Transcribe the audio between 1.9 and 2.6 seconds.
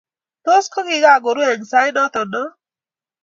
noto no